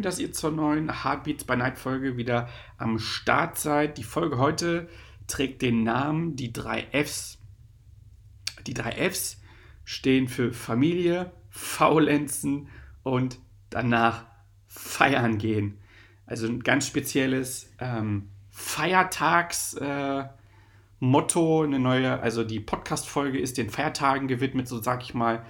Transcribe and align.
Schön, 0.00 0.04
dass 0.04 0.18
ihr 0.18 0.32
zur 0.32 0.50
neuen 0.50 1.04
Heartbeats 1.04 1.44
by 1.44 1.56
Night 1.56 1.76
Folge 1.76 2.16
wieder 2.16 2.48
am 2.78 2.98
Start 2.98 3.58
seid. 3.58 3.98
Die 3.98 4.02
Folge 4.02 4.38
heute 4.38 4.88
trägt 5.26 5.60
den 5.60 5.82
Namen 5.82 6.36
Die 6.36 6.54
drei 6.54 6.86
Fs. 6.90 7.38
Die 8.66 8.72
drei 8.72 8.92
Fs 8.92 9.42
stehen 9.84 10.26
für 10.26 10.54
Familie, 10.54 11.32
Faulenzen 11.50 12.68
und 13.02 13.40
danach 13.68 14.24
feiern 14.68 15.36
gehen. 15.36 15.76
Also 16.24 16.46
ein 16.46 16.60
ganz 16.60 16.86
spezielles 16.86 17.70
ähm, 17.78 18.30
Feiertags- 18.50 19.76
äh, 19.76 20.28
eine 21.02 21.78
neue, 21.78 22.20
also 22.20 22.42
die 22.42 22.60
Podcast-Folge 22.60 23.38
ist 23.38 23.58
den 23.58 23.68
Feiertagen 23.68 24.28
gewidmet, 24.28 24.66
so 24.66 24.80
sag 24.80 25.02
ich 25.02 25.12
mal. 25.12 25.44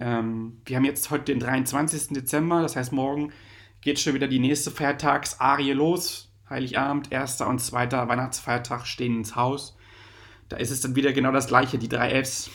Ähm, 0.00 0.62
wir 0.64 0.76
haben 0.76 0.86
jetzt 0.86 1.10
heute 1.10 1.24
den 1.24 1.40
23. 1.40 2.14
Dezember, 2.14 2.62
das 2.62 2.74
heißt, 2.74 2.92
morgen 2.92 3.34
geht 3.82 4.00
schon 4.00 4.14
wieder 4.14 4.28
die 4.28 4.38
nächste 4.38 4.70
Feiertagsarie 4.70 5.72
los. 5.72 6.32
Heiligabend, 6.48 7.12
erster 7.12 7.48
und 7.48 7.60
zweiter 7.60 8.08
Weihnachtsfeiertag 8.08 8.86
stehen 8.86 9.16
ins 9.16 9.36
Haus. 9.36 9.76
Da 10.48 10.56
ist 10.56 10.70
es 10.70 10.80
dann 10.80 10.96
wieder 10.96 11.12
genau 11.12 11.32
das 11.32 11.48
gleiche, 11.48 11.78
die 11.78 11.88
drei 11.88 12.22
Fs. 12.22 12.50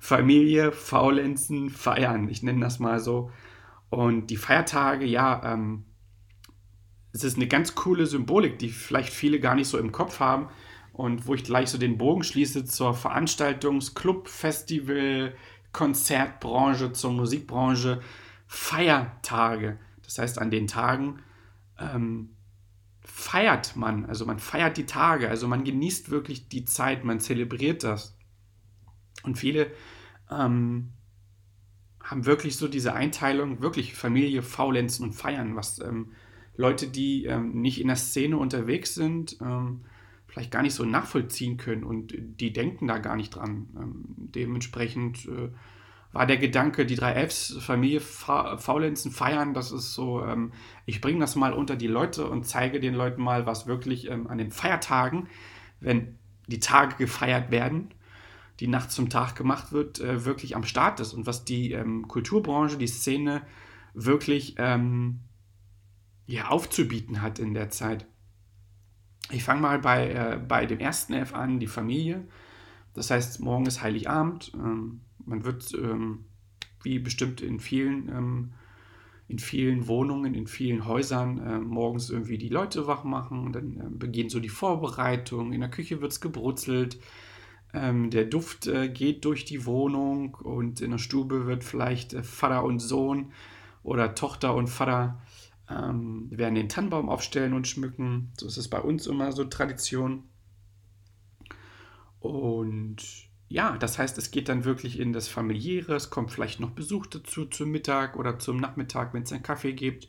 Familie, 0.00 0.72
Faulenzen, 0.72 1.70
Feiern. 1.70 2.28
Ich 2.28 2.42
nenne 2.42 2.60
das 2.60 2.80
mal 2.80 2.98
so. 2.98 3.30
Und 3.90 4.28
die 4.28 4.36
Feiertage, 4.36 5.04
ja, 5.04 5.40
ähm, 5.44 5.84
es 7.12 7.24
ist 7.24 7.36
eine 7.36 7.46
ganz 7.46 7.74
coole 7.74 8.06
Symbolik, 8.06 8.58
die 8.58 8.70
vielleicht 8.70 9.12
viele 9.12 9.38
gar 9.38 9.54
nicht 9.54 9.68
so 9.68 9.78
im 9.78 9.92
Kopf 9.92 10.18
haben. 10.18 10.48
Und 10.92 11.26
wo 11.26 11.34
ich 11.34 11.44
gleich 11.44 11.70
so 11.70 11.78
den 11.78 11.96
Bogen 11.96 12.24
schließe 12.24 12.64
zur 12.64 12.94
Veranstaltungs-, 12.94 13.94
Club-, 13.94 14.28
Festival-, 14.28 15.34
Konzertbranche, 15.72 16.92
zur 16.92 17.12
Musikbranche. 17.12 18.00
Feiertage. 18.46 19.78
Das 20.04 20.18
heißt, 20.18 20.38
an 20.38 20.50
den 20.50 20.66
Tagen 20.66 21.20
ähm, 21.78 22.30
feiert 23.00 23.76
man, 23.76 24.04
also 24.06 24.26
man 24.26 24.38
feiert 24.38 24.76
die 24.76 24.86
Tage, 24.86 25.28
also 25.28 25.48
man 25.48 25.64
genießt 25.64 26.10
wirklich 26.10 26.48
die 26.48 26.64
Zeit, 26.64 27.04
man 27.04 27.20
zelebriert 27.20 27.82
das. 27.84 28.16
Und 29.22 29.38
viele 29.38 29.70
ähm, 30.30 30.90
haben 32.02 32.26
wirklich 32.26 32.56
so 32.56 32.68
diese 32.68 32.94
Einteilung, 32.94 33.60
wirklich 33.60 33.94
Familie, 33.94 34.42
Faulenzen 34.42 35.04
und 35.04 35.12
Feiern, 35.12 35.56
was 35.56 35.80
ähm, 35.80 36.12
Leute, 36.56 36.88
die 36.88 37.24
ähm, 37.24 37.60
nicht 37.60 37.80
in 37.80 37.86
der 37.86 37.96
Szene 37.96 38.36
unterwegs 38.36 38.94
sind, 38.94 39.38
ähm, 39.40 39.82
vielleicht 40.26 40.50
gar 40.50 40.62
nicht 40.62 40.74
so 40.74 40.84
nachvollziehen 40.84 41.56
können 41.56 41.84
und 41.84 42.14
die 42.16 42.52
denken 42.52 42.86
da 42.86 42.98
gar 42.98 43.16
nicht 43.16 43.30
dran. 43.30 43.68
Ähm, 43.76 44.04
dementsprechend 44.16 45.26
äh, 45.26 45.50
war 46.12 46.26
der 46.26 46.36
Gedanke, 46.36 46.84
die 46.84 46.94
drei 46.94 47.26
Fs, 47.26 47.56
Familie, 47.60 48.00
Fa 48.00 48.58
Faulenzen, 48.58 49.10
Feiern, 49.10 49.54
das 49.54 49.72
ist 49.72 49.94
so, 49.94 50.24
ähm, 50.24 50.52
ich 50.84 51.00
bringe 51.00 51.20
das 51.20 51.36
mal 51.36 51.52
unter 51.52 51.74
die 51.76 51.86
Leute 51.86 52.28
und 52.28 52.44
zeige 52.46 52.80
den 52.80 52.94
Leuten 52.94 53.22
mal, 53.22 53.46
was 53.46 53.66
wirklich 53.66 54.10
ähm, 54.10 54.26
an 54.26 54.38
den 54.38 54.50
Feiertagen, 54.50 55.28
wenn 55.80 56.18
die 56.46 56.60
Tage 56.60 56.96
gefeiert 56.96 57.50
werden, 57.50 57.94
die 58.60 58.66
Nacht 58.68 58.92
zum 58.92 59.08
Tag 59.08 59.36
gemacht 59.36 59.72
wird, 59.72 60.00
äh, 60.00 60.24
wirklich 60.24 60.54
am 60.54 60.64
Start 60.64 61.00
ist 61.00 61.14
und 61.14 61.26
was 61.26 61.44
die 61.44 61.72
ähm, 61.72 62.06
Kulturbranche, 62.08 62.76
die 62.76 62.86
Szene 62.86 63.42
wirklich 63.94 64.56
ähm, 64.58 65.20
ja, 66.26 66.48
aufzubieten 66.48 67.22
hat 67.22 67.38
in 67.38 67.54
der 67.54 67.70
Zeit. 67.70 68.06
Ich 69.30 69.44
fange 69.44 69.62
mal 69.62 69.78
bei, 69.78 70.10
äh, 70.10 70.38
bei 70.38 70.66
dem 70.66 70.78
ersten 70.78 71.14
F 71.14 71.34
an, 71.34 71.58
die 71.58 71.66
Familie. 71.66 72.26
Das 72.94 73.10
heißt, 73.10 73.40
morgen 73.40 73.66
ist 73.66 73.82
Heiligabend. 73.82 74.52
Ähm, 74.54 75.00
man 75.26 75.44
wird, 75.44 75.72
ähm, 75.74 76.24
wie 76.82 76.98
bestimmt 76.98 77.40
in 77.40 77.60
vielen, 77.60 78.08
ähm, 78.08 78.52
in 79.28 79.38
vielen 79.38 79.86
Wohnungen, 79.86 80.34
in 80.34 80.46
vielen 80.46 80.84
Häusern, 80.84 81.38
äh, 81.38 81.58
morgens 81.58 82.10
irgendwie 82.10 82.38
die 82.38 82.48
Leute 82.48 82.86
wach 82.86 83.04
machen 83.04 83.46
und 83.46 83.52
dann 83.54 83.76
äh, 83.76 83.88
beginnt 83.90 84.30
so 84.30 84.40
die 84.40 84.48
Vorbereitung. 84.48 85.52
In 85.52 85.60
der 85.60 85.70
Küche 85.70 86.00
wird 86.00 86.12
es 86.12 86.20
gebrutzelt. 86.20 86.98
Ähm, 87.74 88.10
der 88.10 88.26
Duft 88.26 88.66
äh, 88.66 88.88
geht 88.88 89.24
durch 89.24 89.44
die 89.44 89.64
Wohnung 89.64 90.34
und 90.34 90.80
in 90.80 90.90
der 90.90 90.98
Stube 90.98 91.46
wird 91.46 91.64
vielleicht 91.64 92.12
äh, 92.12 92.22
Vater 92.22 92.64
und 92.64 92.80
Sohn 92.80 93.32
oder 93.82 94.14
Tochter 94.14 94.54
und 94.54 94.68
Vater 94.68 95.22
ähm, 95.70 96.28
werden 96.30 96.54
den 96.54 96.68
Tannenbaum 96.68 97.08
aufstellen 97.08 97.54
und 97.54 97.66
schmücken. 97.66 98.32
So 98.38 98.46
ist 98.46 98.58
es 98.58 98.68
bei 98.68 98.80
uns 98.80 99.06
immer 99.06 99.32
so 99.32 99.44
Tradition. 99.44 100.24
Und 102.20 103.31
ja, 103.52 103.76
das 103.76 103.98
heißt, 103.98 104.16
es 104.16 104.30
geht 104.30 104.48
dann 104.48 104.64
wirklich 104.64 104.98
in 104.98 105.12
das 105.12 105.28
Familiäre, 105.28 105.94
es 105.94 106.08
kommt 106.08 106.30
vielleicht 106.30 106.58
noch 106.58 106.70
Besuch 106.70 107.06
dazu 107.06 107.44
zum 107.44 107.70
Mittag 107.70 108.16
oder 108.16 108.38
zum 108.38 108.56
Nachmittag, 108.56 109.12
wenn 109.12 109.24
es 109.24 109.32
einen 109.32 109.42
Kaffee 109.42 109.74
gibt. 109.74 110.08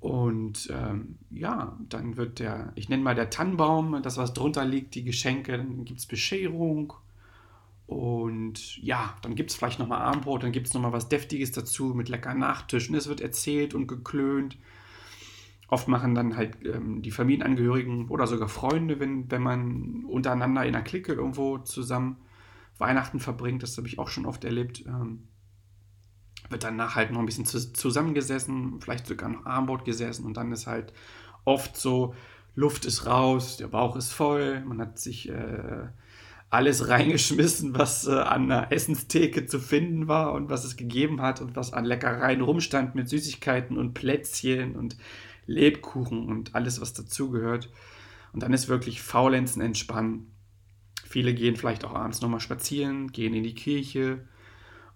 Und 0.00 0.68
ähm, 0.72 1.18
ja, 1.30 1.76
dann 1.90 2.16
wird 2.16 2.38
der, 2.38 2.72
ich 2.74 2.88
nenne 2.88 3.02
mal 3.02 3.14
der 3.14 3.28
Tannenbaum, 3.28 4.02
das 4.02 4.16
was 4.16 4.32
drunter 4.32 4.64
liegt, 4.64 4.94
die 4.94 5.04
Geschenke, 5.04 5.58
dann 5.58 5.84
gibt 5.84 6.00
es 6.00 6.06
Bescherung. 6.06 6.94
Und 7.86 8.78
ja, 8.78 9.14
dann 9.20 9.34
gibt 9.34 9.50
es 9.50 9.56
vielleicht 9.56 9.78
nochmal 9.78 10.00
Abendbrot, 10.00 10.42
dann 10.42 10.52
gibt 10.52 10.68
es 10.68 10.74
nochmal 10.74 10.92
was 10.92 11.10
Deftiges 11.10 11.52
dazu 11.52 11.92
mit 11.94 12.08
lecker 12.08 12.32
Nachtischen. 12.32 12.94
Es 12.94 13.08
wird 13.08 13.20
erzählt 13.20 13.74
und 13.74 13.86
geklönt. 13.86 14.56
Oft 15.72 15.88
machen 15.88 16.14
dann 16.14 16.36
halt 16.36 16.58
ähm, 16.66 17.00
die 17.00 17.10
Familienangehörigen 17.10 18.10
oder 18.10 18.26
sogar 18.26 18.48
Freunde, 18.48 19.00
wenn, 19.00 19.30
wenn 19.30 19.40
man 19.40 20.04
untereinander 20.04 20.66
in 20.66 20.74
einer 20.74 20.84
Clique 20.84 21.14
irgendwo 21.14 21.56
zusammen 21.56 22.18
Weihnachten 22.76 23.20
verbringt, 23.20 23.62
das 23.62 23.78
habe 23.78 23.86
ich 23.86 23.98
auch 23.98 24.08
schon 24.08 24.26
oft 24.26 24.44
erlebt, 24.44 24.84
ähm, 24.86 25.28
wird 26.50 26.64
danach 26.64 26.94
halt 26.94 27.10
noch 27.10 27.20
ein 27.20 27.24
bisschen 27.24 27.46
zu, 27.46 27.72
zusammengesessen, 27.72 28.82
vielleicht 28.82 29.06
sogar 29.06 29.30
noch 29.30 29.46
Armbrot 29.46 29.86
gesessen 29.86 30.26
und 30.26 30.36
dann 30.36 30.52
ist 30.52 30.66
halt 30.66 30.92
oft 31.46 31.74
so, 31.74 32.14
Luft 32.54 32.84
ist 32.84 33.06
raus, 33.06 33.56
der 33.56 33.68
Bauch 33.68 33.96
ist 33.96 34.12
voll, 34.12 34.62
man 34.66 34.78
hat 34.78 34.98
sich 34.98 35.30
äh, 35.30 35.86
alles 36.50 36.86
reingeschmissen, 36.90 37.78
was 37.78 38.06
äh, 38.06 38.10
an 38.10 38.48
der 38.48 38.72
Essenstheke 38.72 39.46
zu 39.46 39.58
finden 39.58 40.06
war 40.06 40.34
und 40.34 40.50
was 40.50 40.64
es 40.64 40.76
gegeben 40.76 41.22
hat 41.22 41.40
und 41.40 41.56
was 41.56 41.72
an 41.72 41.86
Leckereien 41.86 42.42
rumstand 42.42 42.94
mit 42.94 43.08
Süßigkeiten 43.08 43.78
und 43.78 43.94
Plätzchen 43.94 44.76
und 44.76 44.98
Lebkuchen 45.52 46.28
und 46.28 46.54
alles, 46.54 46.80
was 46.80 46.92
dazugehört. 46.92 47.70
Und 48.32 48.42
dann 48.42 48.52
ist 48.52 48.68
wirklich 48.68 49.02
Faulenzen 49.02 49.62
entspannen. 49.62 50.32
Viele 51.04 51.34
gehen 51.34 51.56
vielleicht 51.56 51.84
auch 51.84 51.94
abends 51.94 52.22
nochmal 52.22 52.40
spazieren, 52.40 53.12
gehen 53.12 53.34
in 53.34 53.42
die 53.42 53.54
Kirche 53.54 54.26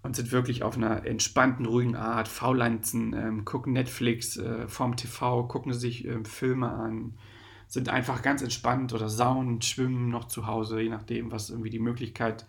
und 0.03 0.17
sind 0.17 0.33
wirklich 0.33 0.63
auf 0.63 0.77
einer 0.77 1.05
entspannten, 1.05 1.67
ruhigen 1.67 1.97
Art. 1.97 2.29
Faulenzen, 2.29 3.13
ähm, 3.13 3.45
gucken 3.45 3.75
Netflix 3.75 4.37
äh, 4.39 4.67
vorm 4.69 4.97
TV, 4.97 5.45
gucken 5.45 5.75
sich 5.75 6.07
äh, 6.07 6.25
Filme 6.25 6.71
an, 6.71 7.19
sind 7.69 7.89
einfach 7.89 8.23
ganz 8.23 8.41
entspannt 8.41 8.95
oder 8.95 9.09
saunen, 9.09 9.61
schwimmen 9.61 10.09
noch 10.09 10.29
zu 10.29 10.47
Hause, 10.47 10.81
je 10.81 10.89
nachdem, 10.89 11.33
was 11.33 11.51
irgendwie 11.51 11.71
die 11.71 11.79
Möglichkeit 11.79 12.47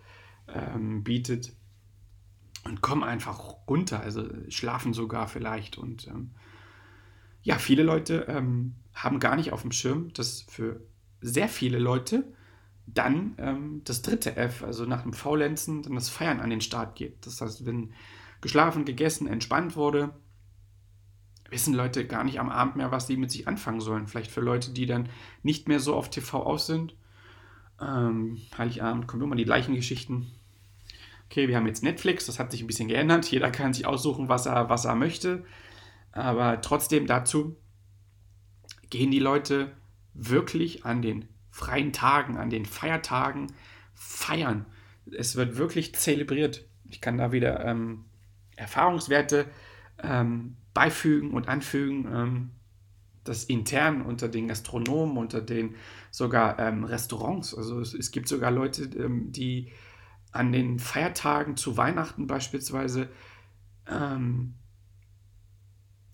ähm, 0.48 1.04
bietet. 1.04 1.52
Und 2.64 2.80
kommen 2.80 3.02
einfach 3.02 3.40
runter, 3.68 4.00
also 4.00 4.24
schlafen 4.48 4.92
sogar 4.92 5.28
vielleicht 5.28 5.78
und 5.78 6.06
ähm, 6.08 6.32
ja, 7.48 7.56
viele 7.56 7.82
Leute 7.82 8.26
ähm, 8.28 8.74
haben 8.92 9.20
gar 9.20 9.34
nicht 9.34 9.54
auf 9.54 9.62
dem 9.62 9.72
Schirm, 9.72 10.12
dass 10.12 10.42
für 10.42 10.82
sehr 11.22 11.48
viele 11.48 11.78
Leute 11.78 12.24
dann 12.86 13.36
ähm, 13.38 13.80
das 13.84 14.02
dritte 14.02 14.36
F, 14.36 14.62
also 14.62 14.84
nach 14.84 15.00
dem 15.00 15.14
Faulenzen, 15.14 15.82
dann 15.82 15.94
das 15.94 16.10
Feiern 16.10 16.40
an 16.40 16.50
den 16.50 16.60
Start 16.60 16.94
geht. 16.94 17.24
Das 17.24 17.40
heißt, 17.40 17.64
wenn 17.64 17.94
geschlafen, 18.42 18.84
gegessen, 18.84 19.26
entspannt 19.26 19.76
wurde, 19.76 20.10
wissen 21.48 21.72
Leute 21.72 22.06
gar 22.06 22.22
nicht 22.22 22.38
am 22.38 22.50
Abend 22.50 22.76
mehr, 22.76 22.92
was 22.92 23.06
sie 23.06 23.16
mit 23.16 23.30
sich 23.30 23.48
anfangen 23.48 23.80
sollen. 23.80 24.08
Vielleicht 24.08 24.30
für 24.30 24.42
Leute, 24.42 24.70
die 24.70 24.84
dann 24.84 25.08
nicht 25.42 25.68
mehr 25.68 25.80
so 25.80 25.94
auf 25.94 26.10
TV 26.10 26.42
aus 26.42 26.66
sind. 26.66 26.94
Ähm, 27.80 28.42
Heiligabend 28.58 29.06
kommen 29.06 29.22
immer 29.22 29.36
die 29.36 29.46
gleichen 29.46 29.74
Geschichten. 29.74 30.30
Okay, 31.30 31.48
wir 31.48 31.56
haben 31.56 31.66
jetzt 31.66 31.82
Netflix, 31.82 32.26
das 32.26 32.38
hat 32.38 32.50
sich 32.50 32.60
ein 32.60 32.66
bisschen 32.66 32.88
geändert. 32.88 33.24
Jeder 33.30 33.50
kann 33.50 33.72
sich 33.72 33.86
aussuchen, 33.86 34.28
was 34.28 34.44
er, 34.44 34.68
was 34.68 34.84
er 34.84 34.96
möchte. 34.96 35.46
Aber 36.18 36.60
trotzdem 36.60 37.06
dazu 37.06 37.56
gehen 38.90 39.10
die 39.10 39.18
Leute 39.18 39.72
wirklich 40.14 40.84
an 40.84 41.02
den 41.02 41.28
freien 41.50 41.92
Tagen, 41.92 42.36
an 42.36 42.50
den 42.50 42.66
Feiertagen 42.66 43.48
feiern. 43.94 44.66
es 45.16 45.36
wird 45.36 45.56
wirklich 45.56 45.94
zelebriert. 45.94 46.66
Ich 46.88 47.00
kann 47.00 47.18
da 47.18 47.32
wieder 47.32 47.64
ähm, 47.64 48.04
Erfahrungswerte 48.56 49.46
ähm, 50.02 50.56
beifügen 50.74 51.32
und 51.32 51.48
anfügen. 51.48 52.06
Ähm, 52.12 52.50
das 53.24 53.44
intern 53.44 54.02
unter 54.02 54.28
den 54.28 54.48
Gastronomen, 54.48 55.18
unter 55.18 55.40
den 55.40 55.74
sogar 56.10 56.58
ähm, 56.58 56.84
Restaurants. 56.84 57.54
Also 57.54 57.80
es, 57.80 57.92
es, 57.92 58.10
gibt 58.10 58.28
sogar 58.28 58.50
Leute, 58.50 58.84
ähm, 58.84 59.32
die 59.32 59.72
an 60.32 60.52
den 60.52 60.78
Feiertagen 60.78 61.56
zu 61.56 61.76
Weihnachten 61.76 62.26
beispielsweise, 62.26 63.08
ähm, 63.86 64.54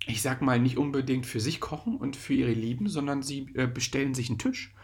ich 0.06 0.23
sag 0.23 0.43
mal, 0.43 0.59
nicht 0.59 0.77
unbedingt 0.77 1.27
für 1.27 1.41
sich 1.41 1.61
kochen 1.61 1.97
und 1.97 2.17
für 2.17 2.35
ihre 2.35 2.53
Lieben, 2.53 2.89
sondern 2.89 3.23
sie 3.23 3.53
äh, 3.55 3.67
bestellen 3.67 4.15
sich 4.15 4.29
einen 4.29 4.39
Tisch. 4.39 4.75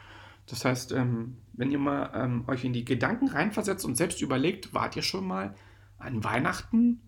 Das 0.46 0.64
heißt, 0.64 0.92
ähm, 0.92 1.36
wenn 1.52 1.70
ihr 1.70 1.78
mal 1.78 2.10
ähm, 2.14 2.44
euch 2.48 2.64
in 2.64 2.72
die 2.72 2.84
Gedanken 2.84 3.28
reinversetzt 3.28 3.84
und 3.84 3.96
selbst 3.96 4.22
überlegt, 4.22 4.74
wart 4.74 4.96
ihr 4.96 5.02
schon 5.02 5.26
mal 5.26 5.54
an 5.98 6.24
Weihnachten 6.24 7.00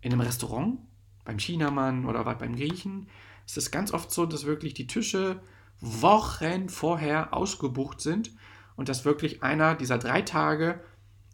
in 0.00 0.12
einem 0.12 0.20
Restaurant, 0.20 0.78
beim 1.24 1.38
Chinamann 1.38 2.04
oder 2.06 2.24
wart 2.26 2.38
beim 2.38 2.54
Griechen, 2.54 3.08
ist 3.46 3.56
es 3.56 3.70
ganz 3.70 3.92
oft 3.92 4.10
so, 4.10 4.26
dass 4.26 4.44
wirklich 4.44 4.74
die 4.74 4.86
Tische 4.86 5.40
Wochen 5.80 6.68
vorher 6.68 7.34
ausgebucht 7.34 8.00
sind 8.00 8.32
und 8.76 8.88
dass 8.88 9.04
wirklich 9.04 9.42
einer 9.42 9.74
dieser 9.74 9.98
drei 9.98 10.22
Tage, 10.22 10.80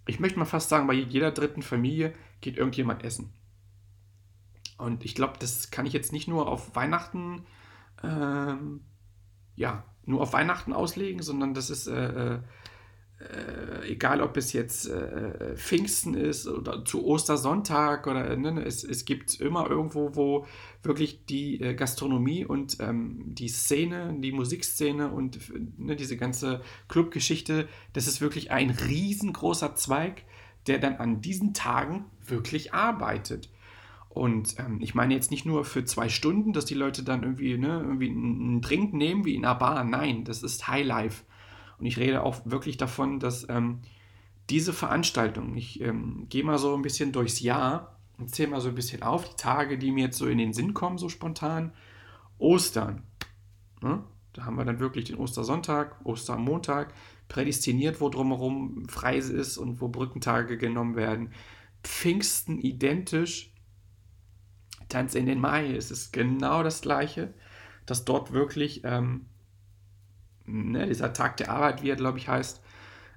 ich 0.06 0.20
möchte 0.20 0.38
mal 0.38 0.44
fast 0.44 0.68
sagen, 0.68 0.86
bei 0.86 0.94
jeder 0.94 1.30
dritten 1.30 1.62
Familie 1.62 2.14
geht 2.40 2.56
irgendjemand 2.56 3.04
essen. 3.04 3.32
Und 4.82 5.04
ich 5.04 5.14
glaube, 5.14 5.34
das 5.38 5.70
kann 5.70 5.86
ich 5.86 5.92
jetzt 5.92 6.12
nicht 6.12 6.28
nur 6.28 6.48
auf 6.48 6.74
Weihnachten, 6.74 7.44
ähm, 8.02 8.80
ja, 9.54 9.84
nur 10.04 10.20
auf 10.20 10.32
Weihnachten 10.32 10.72
auslegen, 10.72 11.22
sondern 11.22 11.54
das 11.54 11.70
ist 11.70 11.86
äh, 11.86 12.34
äh, 12.34 12.38
äh, 13.22 13.92
egal 13.92 14.20
ob 14.20 14.36
es 14.36 14.52
jetzt 14.52 14.88
äh, 14.88 15.56
Pfingsten 15.56 16.14
ist 16.14 16.48
oder 16.48 16.84
zu 16.84 17.06
Ostersonntag 17.06 18.06
oder 18.06 18.36
ne, 18.36 18.64
es, 18.64 18.82
es 18.82 19.04
gibt 19.04 19.40
immer 19.40 19.68
irgendwo, 19.68 20.16
wo 20.16 20.46
wirklich 20.82 21.24
die 21.26 21.60
äh, 21.60 21.74
Gastronomie 21.74 22.44
und 22.44 22.78
ähm, 22.80 23.22
die 23.26 23.48
Szene, 23.48 24.14
die 24.18 24.32
Musikszene 24.32 25.10
und 25.10 25.38
ne, 25.78 25.94
diese 25.94 26.16
ganze 26.16 26.62
Clubgeschichte, 26.88 27.68
das 27.92 28.06
ist 28.06 28.20
wirklich 28.20 28.50
ein 28.50 28.70
riesengroßer 28.70 29.76
Zweig, 29.76 30.24
der 30.66 30.78
dann 30.78 30.96
an 30.96 31.20
diesen 31.20 31.54
Tagen 31.54 32.06
wirklich 32.26 32.74
arbeitet. 32.74 33.50
Und 34.12 34.58
ähm, 34.58 34.78
ich 34.82 34.94
meine 34.94 35.14
jetzt 35.14 35.30
nicht 35.30 35.46
nur 35.46 35.64
für 35.64 35.86
zwei 35.86 36.10
Stunden, 36.10 36.52
dass 36.52 36.66
die 36.66 36.74
Leute 36.74 37.02
dann 37.02 37.22
irgendwie, 37.22 37.56
ne, 37.56 37.80
irgendwie 37.80 38.10
einen 38.10 38.60
Drink 38.60 38.92
nehmen 38.92 39.24
wie 39.24 39.34
in 39.34 39.44
einer 39.44 39.54
Bar. 39.54 39.84
Nein, 39.84 40.24
das 40.24 40.42
ist 40.42 40.68
Highlife. 40.68 41.24
Und 41.78 41.86
ich 41.86 41.96
rede 41.96 42.22
auch 42.22 42.44
wirklich 42.44 42.76
davon, 42.76 43.20
dass 43.20 43.48
ähm, 43.48 43.80
diese 44.50 44.74
Veranstaltung, 44.74 45.56
ich 45.56 45.80
ähm, 45.80 46.26
gehe 46.28 46.44
mal 46.44 46.58
so 46.58 46.74
ein 46.74 46.82
bisschen 46.82 47.12
durchs 47.12 47.40
Jahr 47.40 47.96
und 48.18 48.34
zähle 48.34 48.50
mal 48.50 48.60
so 48.60 48.68
ein 48.68 48.74
bisschen 48.74 49.02
auf, 49.02 49.26
die 49.26 49.36
Tage, 49.36 49.78
die 49.78 49.90
mir 49.90 50.04
jetzt 50.04 50.18
so 50.18 50.26
in 50.26 50.36
den 50.36 50.52
Sinn 50.52 50.74
kommen, 50.74 50.98
so 50.98 51.08
spontan. 51.08 51.72
Ostern. 52.36 53.04
Ne? 53.80 54.04
Da 54.34 54.44
haben 54.44 54.56
wir 54.56 54.66
dann 54.66 54.78
wirklich 54.78 55.06
den 55.06 55.16
Ostersonntag, 55.16 56.04
Ostermontag, 56.04 56.92
prädestiniert, 57.28 58.02
wo 58.02 58.10
drumherum 58.10 58.86
frei 58.90 59.16
ist 59.16 59.56
und 59.56 59.80
wo 59.80 59.88
Brückentage 59.88 60.58
genommen 60.58 60.96
werden. 60.96 61.30
Pfingsten 61.82 62.58
identisch. 62.58 63.51
Tanz 64.92 65.14
in 65.14 65.26
den 65.26 65.40
Mai, 65.40 65.74
es 65.74 65.90
ist 65.90 66.12
genau 66.12 66.62
das 66.62 66.82
Gleiche, 66.82 67.32
dass 67.86 68.04
dort 68.04 68.32
wirklich 68.32 68.82
ähm, 68.84 69.26
ne, 70.46 70.86
dieser 70.86 71.12
Tag 71.12 71.36
der 71.38 71.50
Arbeit, 71.50 71.82
wie 71.82 71.90
er, 71.90 71.96
glaube 71.96 72.18
ich, 72.18 72.28
heißt, 72.28 72.60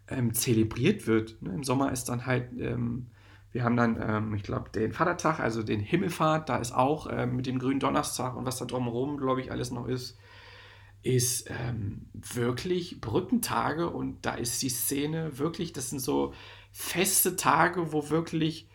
ähm, 0.07 0.33
zelebriert 0.33 1.07
wird. 1.07 1.41
Ne? 1.41 1.53
Im 1.53 1.63
Sommer 1.63 1.91
ist 1.91 2.05
dann 2.05 2.25
halt, 2.25 2.51
ähm, 2.59 3.07
wir 3.51 3.63
haben 3.63 3.77
dann, 3.77 3.97
ähm, 4.01 4.33
ich 4.35 4.43
glaube, 4.43 4.69
den 4.69 4.91
Vatertag, 4.91 5.39
also 5.39 5.63
den 5.63 5.79
Himmelfahrt, 5.79 6.49
da 6.49 6.57
ist 6.57 6.73
auch 6.73 7.07
ähm, 7.11 7.35
mit 7.35 7.45
dem 7.45 7.59
grünen 7.59 7.79
Donnerstag 7.79 8.35
und 8.35 8.45
was 8.45 8.57
da 8.57 8.65
drumherum, 8.65 9.17
glaube 9.17 9.41
ich, 9.41 9.51
alles 9.51 9.71
noch 9.71 9.87
ist, 9.87 10.17
ist 11.01 11.49
ähm, 11.49 12.07
wirklich 12.13 12.99
Brückentage 12.99 13.89
und 13.89 14.25
da 14.25 14.33
ist 14.33 14.61
die 14.61 14.69
Szene 14.69 15.37
wirklich, 15.37 15.71
das 15.71 15.91
sind 15.91 15.99
so 15.99 16.33
feste 16.71 17.35
Tage, 17.35 17.93
wo 17.93 18.09
wirklich, 18.09 18.67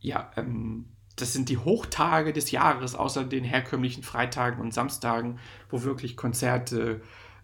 ja, 0.00 0.30
ähm, 0.36 0.93
das 1.16 1.32
sind 1.32 1.48
die 1.48 1.58
Hochtage 1.58 2.32
des 2.32 2.50
Jahres, 2.50 2.94
außer 2.94 3.24
den 3.24 3.44
herkömmlichen 3.44 4.02
Freitagen 4.02 4.60
und 4.60 4.74
Samstagen, 4.74 5.38
wo 5.68 5.82
wirklich 5.82 6.16
Konzerte, 6.16 7.02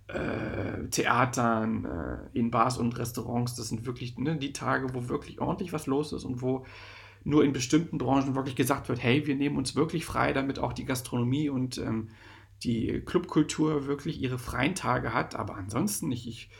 äh, 0.08 0.88
Theatern, 0.90 1.84
äh, 1.84 2.38
in 2.38 2.50
Bars 2.50 2.78
und 2.78 2.98
Restaurants. 2.98 3.54
Das 3.54 3.68
sind 3.68 3.86
wirklich 3.86 4.18
ne, 4.18 4.36
die 4.36 4.52
Tage, 4.52 4.92
wo 4.94 5.08
wirklich 5.08 5.40
ordentlich 5.40 5.72
was 5.72 5.86
los 5.86 6.12
ist 6.12 6.24
und 6.24 6.42
wo 6.42 6.66
nur 7.22 7.44
in 7.44 7.52
bestimmten 7.52 7.98
Branchen 7.98 8.34
wirklich 8.34 8.56
gesagt 8.56 8.88
wird, 8.88 9.02
hey, 9.02 9.26
wir 9.26 9.36
nehmen 9.36 9.56
uns 9.56 9.76
wirklich 9.76 10.04
frei, 10.04 10.32
damit 10.32 10.58
auch 10.58 10.72
die 10.72 10.86
Gastronomie 10.86 11.48
und 11.48 11.78
ähm, 11.78 12.08
die 12.64 13.00
Clubkultur 13.04 13.86
wirklich 13.86 14.20
ihre 14.20 14.38
freien 14.38 14.74
Tage 14.74 15.14
hat. 15.14 15.34
Aber 15.34 15.54
ansonsten, 15.56 16.10
ich, 16.10 16.26
ich, 16.28 16.50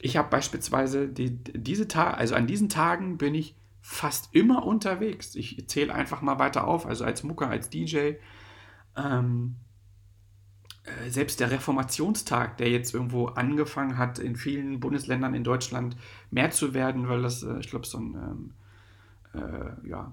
ich 0.00 0.16
habe 0.16 0.28
beispielsweise 0.28 1.08
die, 1.08 1.36
diese 1.36 1.88
Tage, 1.88 2.16
also 2.16 2.34
an 2.34 2.46
diesen 2.46 2.68
Tagen 2.68 3.16
bin 3.16 3.34
ich 3.34 3.54
fast 3.80 4.34
immer 4.34 4.66
unterwegs. 4.66 5.34
Ich 5.34 5.68
zähle 5.68 5.94
einfach 5.94 6.22
mal 6.22 6.38
weiter 6.38 6.66
auf, 6.66 6.86
also 6.86 7.04
als 7.04 7.22
Mucker, 7.22 7.48
als 7.48 7.70
DJ. 7.70 8.12
Ähm, 8.96 9.56
äh, 10.84 11.10
selbst 11.10 11.40
der 11.40 11.50
Reformationstag, 11.50 12.56
der 12.58 12.70
jetzt 12.70 12.94
irgendwo 12.94 13.26
angefangen 13.26 13.98
hat, 13.98 14.18
in 14.18 14.36
vielen 14.36 14.80
Bundesländern 14.80 15.34
in 15.34 15.44
Deutschland 15.44 15.96
mehr 16.30 16.50
zu 16.50 16.74
werden, 16.74 17.08
weil 17.08 17.22
das, 17.22 17.42
äh, 17.42 17.58
ich 17.60 17.68
glaube, 17.68 17.86
so 17.86 17.98
ein 17.98 18.14
ähm, 18.14 18.54
äh, 19.34 19.88
ja, 19.88 20.12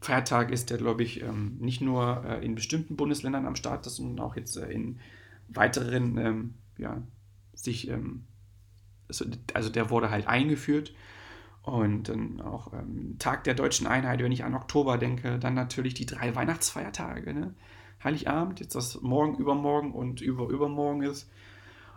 Feiertag 0.00 0.50
ist, 0.50 0.70
der, 0.70 0.78
glaube 0.78 1.02
ich, 1.02 1.22
ähm, 1.22 1.56
nicht 1.58 1.80
nur 1.80 2.24
äh, 2.24 2.44
in 2.44 2.54
bestimmten 2.54 2.96
Bundesländern 2.96 3.46
am 3.46 3.56
Start 3.56 3.86
ist, 3.86 3.96
sondern 3.96 4.24
auch 4.24 4.36
jetzt 4.36 4.56
äh, 4.56 4.70
in 4.70 4.98
weiteren, 5.48 6.16
ähm, 6.18 6.54
ja, 6.78 7.02
sich, 7.54 7.88
ähm, 7.88 8.24
also 9.54 9.70
der 9.70 9.90
wurde 9.90 10.10
halt 10.10 10.26
eingeführt. 10.26 10.92
Und 11.66 12.08
dann 12.08 12.40
auch 12.40 12.72
ähm, 12.72 13.16
Tag 13.18 13.42
der 13.42 13.54
deutschen 13.54 13.88
Einheit, 13.88 14.22
wenn 14.22 14.30
ich 14.30 14.44
an 14.44 14.54
Oktober 14.54 14.98
denke, 14.98 15.40
dann 15.40 15.54
natürlich 15.54 15.94
die 15.94 16.06
drei 16.06 16.32
Weihnachtsfeiertage. 16.36 17.34
Ne? 17.34 17.54
Heiligabend, 18.04 18.60
jetzt 18.60 18.76
das 18.76 19.02
morgen, 19.02 19.36
übermorgen 19.36 19.90
und 19.92 20.20
über 20.20 20.46
übermorgen 20.48 21.02
ist. 21.02 21.28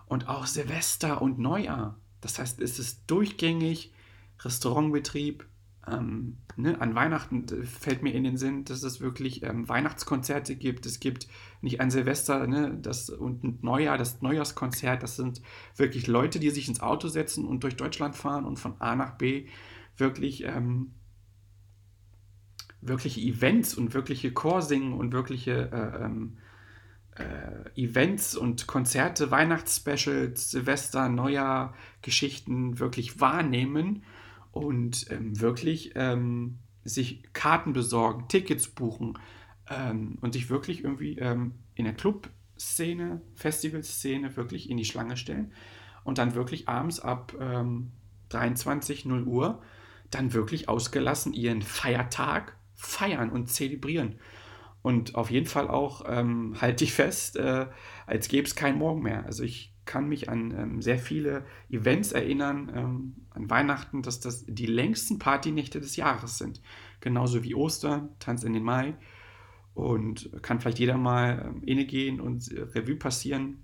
Und 0.07 0.27
auch 0.27 0.47
Silvester 0.47 1.21
und 1.21 1.37
Neujahr. 1.37 1.95
Das 2.19 2.39
heißt, 2.39 2.59
es 2.61 2.79
ist 2.79 3.03
durchgängig 3.05 3.93
Restaurantbetrieb. 4.39 5.45
Ähm, 5.91 6.37
ne, 6.55 6.79
an 6.79 6.95
Weihnachten 6.95 7.47
fällt 7.65 8.03
mir 8.03 8.13
in 8.13 8.23
den 8.23 8.37
Sinn, 8.37 8.65
dass 8.65 8.83
es 8.83 9.01
wirklich 9.01 9.43
ähm, 9.43 9.67
Weihnachtskonzerte 9.67 10.55
gibt. 10.55 10.85
Es 10.85 10.99
gibt 10.99 11.27
nicht 11.61 11.81
ein 11.81 11.91
Silvester 11.91 12.47
ne, 12.47 12.77
das, 12.81 13.09
und 13.09 13.43
ein 13.43 13.59
Neujahr, 13.61 13.97
das 13.97 14.21
Neujahrskonzert. 14.21 15.03
Das 15.03 15.15
sind 15.15 15.41
wirklich 15.75 16.07
Leute, 16.07 16.39
die 16.39 16.49
sich 16.49 16.67
ins 16.67 16.81
Auto 16.81 17.07
setzen 17.07 17.45
und 17.45 17.63
durch 17.63 17.75
Deutschland 17.75 18.15
fahren 18.15 18.45
und 18.45 18.57
von 18.57 18.79
A 18.79 18.95
nach 18.95 19.17
B 19.17 19.47
wirklich 19.97 20.43
ähm, 20.45 20.91
wirkliche 22.81 23.19
Events 23.19 23.75
und 23.75 23.93
wirkliche 23.93 24.31
Chorsingen 24.31 24.93
und 24.93 25.11
wirkliche 25.11 25.69
äh, 25.71 26.05
ähm, 26.05 26.37
äh, 27.15 27.81
Events 27.81 28.35
und 28.35 28.67
Konzerte, 28.67 29.31
Weihnachtsspecials, 29.31 30.51
Silvester, 30.51 31.09
Neujahr, 31.09 31.73
Geschichten 32.01 32.79
wirklich 32.79 33.19
wahrnehmen 33.19 34.03
und 34.51 35.05
ähm, 35.11 35.39
wirklich 35.39 35.91
ähm, 35.95 36.59
sich 36.83 37.23
Karten 37.33 37.73
besorgen, 37.73 38.27
Tickets 38.27 38.67
buchen 38.67 39.17
ähm, 39.69 40.17
und 40.21 40.33
sich 40.33 40.49
wirklich 40.49 40.83
irgendwie 40.83 41.17
ähm, 41.19 41.53
in 41.75 41.85
der 41.85 41.93
Clubszene, 41.93 43.21
Festivalszene 43.35 44.35
wirklich 44.35 44.69
in 44.69 44.77
die 44.77 44.85
Schlange 44.85 45.17
stellen 45.17 45.51
und 46.03 46.17
dann 46.17 46.35
wirklich 46.35 46.67
abends 46.67 46.99
ab 46.99 47.33
23, 48.29 49.05
ähm, 49.05 49.11
0 49.11 49.23
Uhr 49.23 49.61
dann 50.09 50.33
wirklich 50.33 50.69
ausgelassen 50.69 51.33
ihren 51.33 51.61
Feiertag 51.61 52.57
feiern 52.75 53.29
und 53.29 53.47
zelebrieren. 53.47 54.15
Und 54.81 55.15
auf 55.15 55.29
jeden 55.29 55.45
Fall 55.45 55.67
auch 55.67 56.03
ähm, 56.07 56.55
halte 56.61 56.83
ich 56.83 56.93
fest, 56.93 57.35
äh, 57.35 57.67
als 58.07 58.27
gäbe 58.27 58.47
es 58.47 58.55
keinen 58.55 58.77
Morgen 58.77 59.03
mehr. 59.03 59.25
Also 59.25 59.43
ich 59.43 59.73
kann 59.89 60.07
mich 60.07 60.29
an 60.29 60.51
ähm, 60.55 60.81
sehr 60.83 60.99
viele 60.99 61.43
Events 61.71 62.11
erinnern, 62.11 62.71
ähm, 62.75 63.15
an 63.31 63.49
Weihnachten, 63.49 64.03
dass 64.03 64.19
das 64.19 64.45
die 64.45 64.67
längsten 64.67 65.17
Partynächte 65.17 65.81
des 65.81 65.95
Jahres 65.95 66.37
sind. 66.37 66.61
Genauso 66.99 67.43
wie 67.43 67.55
Ostern, 67.55 68.09
Tanz 68.19 68.43
in 68.43 68.53
den 68.53 68.61
Mai. 68.61 68.93
Und 69.73 70.29
kann 70.43 70.59
vielleicht 70.59 70.77
jeder 70.77 70.95
mal 70.99 71.43
ähm, 71.43 71.63
inne 71.63 71.85
gehen 71.85 72.21
und 72.21 72.51
äh, 72.51 72.61
Revue 72.61 72.97
passieren. 72.97 73.63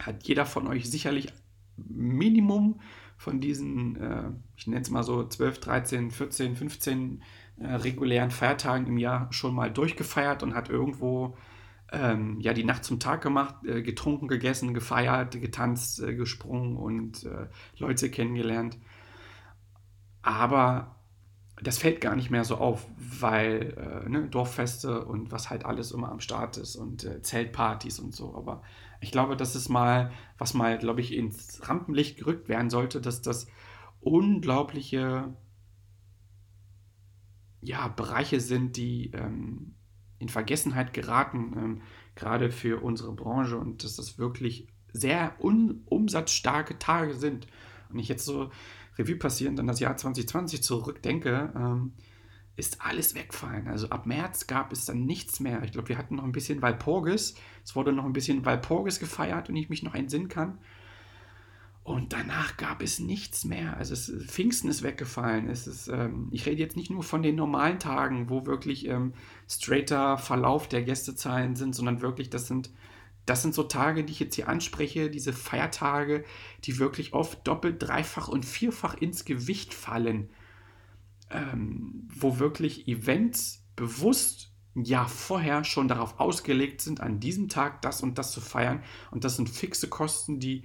Hat 0.00 0.26
jeder 0.26 0.46
von 0.46 0.66
euch 0.66 0.90
sicherlich 0.90 1.32
Minimum 1.76 2.80
von 3.16 3.40
diesen, 3.40 3.94
äh, 3.94 4.30
ich 4.56 4.66
nenne 4.66 4.82
es 4.82 4.90
mal 4.90 5.04
so 5.04 5.28
12, 5.28 5.60
13, 5.60 6.10
14, 6.10 6.56
15 6.56 7.22
äh, 7.58 7.66
regulären 7.66 8.32
Feiertagen 8.32 8.88
im 8.88 8.98
Jahr 8.98 9.32
schon 9.32 9.54
mal 9.54 9.70
durchgefeiert 9.72 10.42
und 10.42 10.56
hat 10.56 10.70
irgendwo 10.70 11.36
ähm, 11.94 12.40
ja, 12.40 12.52
die 12.52 12.64
Nacht 12.64 12.84
zum 12.84 13.00
Tag 13.00 13.22
gemacht, 13.22 13.64
äh, 13.64 13.82
getrunken, 13.82 14.28
gegessen, 14.28 14.74
gefeiert, 14.74 15.40
getanzt, 15.40 16.02
äh, 16.02 16.14
gesprungen 16.14 16.76
und 16.76 17.24
äh, 17.24 17.48
Leute 17.78 18.10
kennengelernt. 18.10 18.78
Aber 20.22 20.96
das 21.62 21.78
fällt 21.78 22.00
gar 22.00 22.16
nicht 22.16 22.30
mehr 22.30 22.44
so 22.44 22.56
auf, 22.56 22.86
weil 22.96 23.74
äh, 23.78 24.08
ne, 24.08 24.28
Dorffeste 24.28 25.04
und 25.04 25.30
was 25.30 25.50
halt 25.50 25.64
alles 25.64 25.92
immer 25.92 26.10
am 26.10 26.20
Start 26.20 26.56
ist 26.56 26.76
und 26.76 27.04
äh, 27.04 27.22
Zeltpartys 27.22 28.00
und 28.00 28.14
so. 28.14 28.34
Aber 28.34 28.62
ich 29.00 29.12
glaube, 29.12 29.36
das 29.36 29.54
ist 29.54 29.68
mal, 29.68 30.10
was 30.36 30.54
mal, 30.54 30.78
glaube 30.78 31.00
ich, 31.00 31.14
ins 31.14 31.68
Rampenlicht 31.68 32.18
gerückt 32.18 32.48
werden 32.48 32.70
sollte, 32.70 33.00
dass 33.00 33.22
das 33.22 33.46
unglaubliche 34.00 35.34
ja, 37.60 37.88
Bereiche 37.88 38.40
sind, 38.40 38.76
die 38.76 39.10
ähm, 39.12 39.74
in 40.18 40.28
Vergessenheit 40.28 40.92
geraten, 40.92 41.52
ähm, 41.56 41.82
gerade 42.14 42.50
für 42.50 42.82
unsere 42.82 43.12
Branche 43.12 43.58
und 43.58 43.84
dass 43.84 43.96
das 43.96 44.18
wirklich 44.18 44.68
sehr 44.92 45.34
umsatzstarke 45.40 46.78
Tage 46.78 47.14
sind. 47.14 47.46
Und 47.90 47.98
ich 47.98 48.08
jetzt 48.08 48.24
so 48.24 48.50
Revue 48.96 49.16
passieren, 49.16 49.56
dann 49.56 49.66
das 49.66 49.80
Jahr 49.80 49.96
2020 49.96 50.62
zurückdenke, 50.62 51.52
ähm, 51.56 51.92
ist 52.56 52.80
alles 52.80 53.16
wegfallen. 53.16 53.66
Also 53.66 53.90
ab 53.90 54.06
März 54.06 54.46
gab 54.46 54.72
es 54.72 54.84
dann 54.84 55.04
nichts 55.04 55.40
mehr. 55.40 55.62
Ich 55.64 55.72
glaube, 55.72 55.88
wir 55.88 55.98
hatten 55.98 56.16
noch 56.16 56.24
ein 56.24 56.32
bisschen 56.32 56.62
Walpurgis. 56.62 57.34
Es 57.64 57.74
wurde 57.74 57.92
noch 57.92 58.04
ein 58.04 58.12
bisschen 58.12 58.44
Walpurgis 58.44 59.00
gefeiert, 59.00 59.48
wenn 59.48 59.56
ich 59.56 59.68
mich 59.68 59.82
noch 59.82 59.94
entsinnen 59.94 60.28
kann. 60.28 60.58
Und 61.84 62.14
danach 62.14 62.56
gab 62.56 62.82
es 62.82 62.98
nichts 62.98 63.44
mehr. 63.44 63.76
Also 63.76 63.92
es, 63.92 64.10
Pfingsten 64.26 64.70
ist 64.70 64.82
weggefallen. 64.82 65.50
Es 65.50 65.66
ist, 65.66 65.88
ähm, 65.88 66.28
ich 66.30 66.46
rede 66.46 66.62
jetzt 66.62 66.76
nicht 66.76 66.90
nur 66.90 67.02
von 67.02 67.22
den 67.22 67.36
normalen 67.36 67.78
Tagen, 67.78 68.30
wo 68.30 68.46
wirklich 68.46 68.88
ähm, 68.88 69.12
straighter 69.48 70.16
Verlauf 70.16 70.66
der 70.66 70.82
Gästezahlen 70.82 71.56
sind, 71.56 71.74
sondern 71.74 72.00
wirklich, 72.00 72.30
das 72.30 72.46
sind 72.46 72.70
das 73.26 73.40
sind 73.40 73.54
so 73.54 73.62
Tage, 73.62 74.04
die 74.04 74.12
ich 74.12 74.20
jetzt 74.20 74.34
hier 74.34 74.48
anspreche, 74.48 75.10
diese 75.10 75.32
Feiertage, 75.32 76.24
die 76.64 76.78
wirklich 76.78 77.14
oft 77.14 77.46
doppelt, 77.46 77.82
dreifach 77.82 78.28
und 78.28 78.44
vierfach 78.44 78.94
ins 78.94 79.24
Gewicht 79.24 79.72
fallen, 79.72 80.28
ähm, 81.30 82.06
wo 82.14 82.38
wirklich 82.38 82.86
Events 82.86 83.64
bewusst 83.76 84.52
ein 84.76 84.84
Jahr 84.84 85.08
vorher 85.08 85.64
schon 85.64 85.88
darauf 85.88 86.20
ausgelegt 86.20 86.80
sind, 86.80 87.00
an 87.00 87.20
diesem 87.20 87.48
Tag 87.48 87.80
das 87.82 88.02
und 88.02 88.18
das 88.18 88.32
zu 88.32 88.40
feiern. 88.40 88.82
Und 89.10 89.24
das 89.24 89.36
sind 89.36 89.48
fixe 89.48 89.88
Kosten, 89.88 90.38
die 90.38 90.64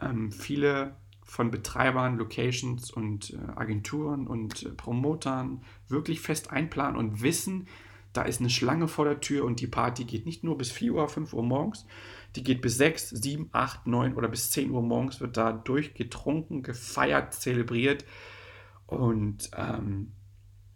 ähm, 0.00 0.32
viele 0.32 0.96
von 1.22 1.50
Betreibern, 1.50 2.18
Locations 2.18 2.90
und 2.90 3.30
äh, 3.34 3.36
Agenturen 3.54 4.26
und 4.26 4.64
äh, 4.64 4.70
Promotern 4.70 5.62
wirklich 5.88 6.20
fest 6.20 6.50
einplanen 6.50 6.96
und 6.96 7.22
wissen, 7.22 7.68
da 8.12 8.22
ist 8.22 8.40
eine 8.40 8.50
Schlange 8.50 8.88
vor 8.88 9.04
der 9.04 9.20
Tür 9.20 9.44
und 9.44 9.60
die 9.60 9.68
Party 9.68 10.04
geht 10.04 10.26
nicht 10.26 10.42
nur 10.42 10.58
bis 10.58 10.72
4 10.72 10.94
Uhr, 10.94 11.08
5 11.08 11.32
Uhr 11.32 11.44
morgens, 11.44 11.86
die 12.34 12.42
geht 12.42 12.60
bis 12.60 12.76
6, 12.76 13.10
7, 13.10 13.48
8, 13.52 13.86
9 13.86 14.14
oder 14.14 14.28
bis 14.28 14.50
10 14.50 14.70
Uhr 14.70 14.82
morgens, 14.82 15.20
wird 15.20 15.36
da 15.36 15.52
durchgetrunken, 15.52 16.64
gefeiert, 16.64 17.34
zelebriert. 17.34 18.04
Und 18.86 19.50
ähm, 19.56 20.12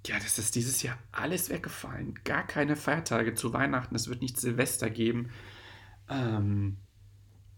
ja, 0.06 0.16
das 0.20 0.38
ist 0.38 0.54
dieses 0.54 0.82
Jahr 0.82 0.98
alles 1.10 1.50
weggefallen. 1.50 2.14
Gar 2.22 2.46
keine 2.46 2.76
Feiertage 2.76 3.34
zu 3.34 3.52
Weihnachten, 3.52 3.96
es 3.96 4.08
wird 4.08 4.22
nicht 4.22 4.38
Silvester 4.38 4.88
geben. 4.88 5.30
Ähm, 6.08 6.76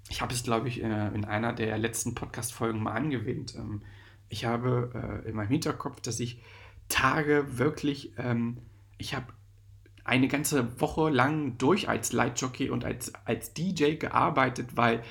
ich 0.08 0.20
habe 0.20 0.32
es, 0.32 0.42
glaube 0.42 0.68
ich, 0.68 0.82
äh, 0.82 1.08
in 1.08 1.24
einer 1.24 1.52
der 1.52 1.76
letzten 1.78 2.14
Podcast-Folgen 2.14 2.82
mal 2.82 2.92
angewähnt. 2.92 3.54
Ähm, 3.56 3.82
ich 4.28 4.44
habe 4.44 5.22
äh, 5.24 5.28
in 5.28 5.36
meinem 5.36 5.48
Hinterkopf, 5.48 6.00
dass 6.00 6.20
ich 6.20 6.40
Tage 6.88 7.58
wirklich, 7.58 8.12
ähm, 8.18 8.58
ich 8.98 9.14
habe 9.14 9.26
eine 10.04 10.28
ganze 10.28 10.80
Woche 10.80 11.10
lang 11.10 11.58
durch 11.58 11.88
als 11.88 12.12
Lightjockey 12.12 12.70
und 12.70 12.84
als, 12.84 13.12
als 13.24 13.54
DJ 13.54 13.94
gearbeitet, 13.94 14.76
weil 14.76 15.02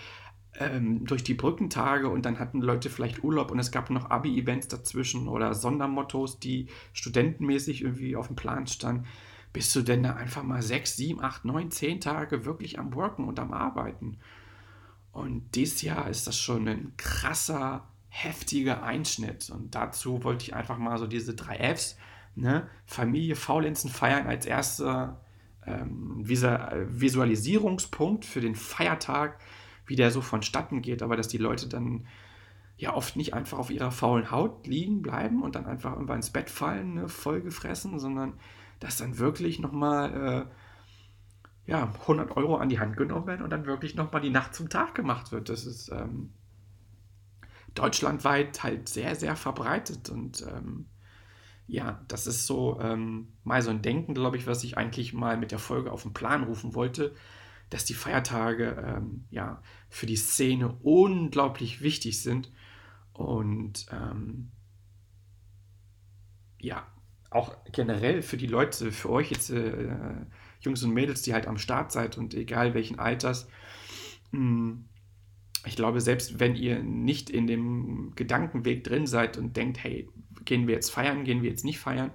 ähm, 0.58 1.06
durch 1.06 1.24
die 1.24 1.34
Brückentage 1.34 2.08
und 2.08 2.26
dann 2.26 2.40
hatten 2.40 2.62
Leute 2.62 2.90
vielleicht 2.90 3.22
Urlaub 3.22 3.52
und 3.52 3.60
es 3.60 3.72
gab 3.72 3.90
noch 3.90 4.10
Abi-Events 4.10 4.70
dazwischen 4.70 5.28
oder 5.28 5.54
Sondermottos, 5.54 6.40
die 6.40 6.68
studentenmäßig 6.94 7.82
irgendwie 7.82 8.16
auf 8.16 8.28
dem 8.28 8.38
Plan 8.38 8.68
standen. 8.68 9.06
Bist 9.52 9.76
du 9.76 9.82
denn 9.82 10.04
da 10.04 10.16
einfach 10.16 10.44
mal 10.44 10.62
sechs, 10.62 10.96
sieben, 10.96 11.22
acht, 11.22 11.44
neun, 11.44 11.72
zehn 11.72 12.00
Tage 12.00 12.46
wirklich 12.46 12.80
am 12.80 12.94
Worken 12.94 13.26
und 13.26 13.40
am 13.40 13.54
Arbeiten? 13.54 14.18
Und 15.16 15.56
dieses 15.56 15.82
Jahr 15.82 16.10
ist 16.10 16.28
das 16.28 16.38
schon 16.38 16.68
ein 16.68 16.92
krasser, 16.98 17.88
heftiger 18.10 18.84
Einschnitt. 18.84 19.50
Und 19.50 19.74
dazu 19.74 20.26
wollte 20.26 20.44
ich 20.44 20.54
einfach 20.54 20.78
mal 20.78 20.98
so 20.98 21.08
diese 21.08 21.36
drei 21.36 21.56
Fs 21.74 21.96
ne, 22.36 22.68
Familie 22.86 23.38
Faulenzen 23.38 23.90
feiern 23.90 24.28
als 24.28 24.46
erster 24.46 25.22
ähm, 25.66 26.18
Visualisierungspunkt 26.28 28.26
für 28.26 28.42
den 28.42 28.56
Feiertag, 28.56 29.40
wie 29.88 29.96
der 29.96 30.12
so 30.12 30.20
vonstatten 30.20 30.82
geht, 30.82 31.02
aber 31.02 31.16
dass 31.16 31.30
die 31.30 31.38
Leute 31.38 31.70
dann 31.70 32.06
ja 32.76 32.94
oft 32.94 33.16
nicht 33.16 33.34
einfach 33.34 33.58
auf 33.58 33.72
ihrer 33.72 33.92
faulen 33.92 34.32
Haut 34.32 34.68
liegen 34.68 35.02
bleiben 35.02 35.44
und 35.44 35.56
dann 35.56 35.66
einfach 35.66 35.94
irgendwann 35.94 36.18
ins 36.18 36.32
Bett 36.32 36.50
fallen, 36.50 36.96
ne, 36.96 37.08
voll 37.08 37.40
gefressen, 37.40 38.00
sondern 38.00 38.34
dass 38.82 38.98
dann 38.98 39.18
wirklich 39.18 39.60
nochmal 39.60 40.50
äh, 40.50 40.65
ja, 41.68 41.92
100 42.02 42.36
Euro 42.38 42.58
an 42.58 42.70
die 42.70 42.80
Hand 42.80 42.98
genommen 42.98 43.28
werden 43.28 43.42
und 43.42 43.50
dann 43.50 43.66
wirklich 43.66 43.96
nochmal 43.96 44.22
die 44.22 44.30
Nacht 44.30 44.54
zum 44.54 44.70
Tag 44.70 44.94
gemacht 44.96 45.32
wird. 45.32 45.50
Das 45.50 45.66
ist 45.66 45.90
ähm, 45.90 46.32
deutschlandweit 47.74 48.64
halt 48.64 48.88
sehr, 48.90 49.16
sehr 49.16 49.36
verbreitet 49.36 50.10
und 50.10 50.46
ähm, 50.48 50.86
ja, 51.68 52.04
das 52.08 52.28
ist 52.28 52.46
so 52.46 52.80
ähm, 52.80 53.30
mal 53.44 53.62
so 53.62 53.72
ein 53.72 53.82
Denken, 53.82 54.14
glaube 54.14 54.38
ich, 54.38 54.46
was 54.46 54.64
ich 54.64 54.78
eigentlich 54.78 55.14
mal 55.14 55.38
mit 55.38 55.52
der 55.52 55.60
Folge 55.60 55.92
auf 55.92 56.04
den 56.04 56.14
Plan 56.14 56.44
rufen 56.44 56.76
wollte, 56.76 57.16
dass 57.72 57.86
die 57.86 57.96
Feiertage 57.96 58.84
ähm, 58.86 59.26
ja 59.32 59.62
für 59.90 60.06
die 60.06 60.16
Szene 60.16 60.78
unglaublich 60.84 61.82
wichtig 61.82 62.22
sind 62.22 62.52
und 63.14 63.88
ähm, 63.92 64.52
ja, 66.60 66.86
auch 67.32 67.56
generell 67.72 68.22
für 68.22 68.38
die 68.38 68.48
Leute, 68.48 68.92
für 68.92 69.10
euch 69.10 69.32
jetzt 69.32 69.50
äh, 69.50 69.90
Jungs 70.66 70.84
und 70.84 70.94
Mädels, 70.94 71.22
die 71.22 71.34
halt 71.34 71.48
am 71.48 71.58
Start 71.58 71.92
seid 71.92 72.18
und 72.18 72.34
egal 72.34 72.74
welchen 72.74 73.00
Alters, 73.00 73.48
hm, 74.32 74.86
ich 75.66 75.76
glaube, 75.76 76.02
selbst 76.02 76.40
wenn 76.40 76.56
ihr 76.56 76.84
nicht 76.84 77.30
in 77.30 77.48
dem 77.48 78.14
Gedankenweg 78.16 78.84
drin 78.84 79.08
seid 79.08 79.38
und 79.38 79.58
denkt, 79.58 79.84
hey, 79.84 80.10
gehen 80.44 80.68
wir 80.68 80.76
jetzt 80.76 80.92
feiern, 80.92 81.24
gehen 81.24 81.42
wir 81.42 81.50
jetzt 81.50 81.66
nicht 81.66 81.80
feiern, 81.80 82.12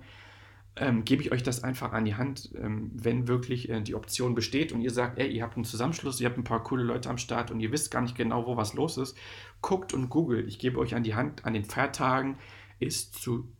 ähm, 0.76 1.04
gebe 1.04 1.22
ich 1.22 1.32
euch 1.32 1.42
das 1.42 1.64
einfach 1.64 1.92
an 1.92 2.04
die 2.04 2.14
Hand, 2.14 2.52
ähm, 2.56 2.90
wenn 2.94 3.26
wirklich 3.26 3.68
äh, 3.68 3.80
die 3.80 3.94
Option 3.94 4.34
besteht 4.34 4.72
und 4.72 4.80
ihr 4.80 4.92
sagt, 4.92 5.18
ey, 5.18 5.28
ihr 5.28 5.42
habt 5.42 5.56
einen 5.56 5.64
Zusammenschluss, 5.64 6.20
ihr 6.20 6.28
habt 6.28 6.38
ein 6.38 6.44
paar 6.44 6.62
coole 6.62 6.84
Leute 6.84 7.10
am 7.10 7.18
Start 7.18 7.50
und 7.50 7.60
ihr 7.60 7.72
wisst 7.72 7.90
gar 7.90 8.02
nicht 8.02 8.16
genau, 8.16 8.46
wo 8.46 8.56
was 8.56 8.74
los 8.74 8.96
ist, 8.96 9.16
guckt 9.60 9.92
und 9.92 10.08
googelt. 10.10 10.46
Ich 10.46 10.58
gebe 10.58 10.78
euch 10.78 10.94
an 10.94 11.02
die 11.02 11.14
Hand, 11.14 11.44
an 11.44 11.54
den 11.54 11.64
Feiertagen 11.64 12.38
ist 12.78 13.14
zu 13.14 13.52